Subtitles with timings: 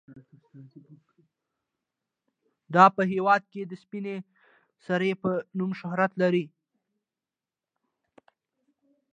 [2.73, 4.15] دا په هیواد کې د سپینې
[4.85, 6.45] سرې په نوم شهرت لري.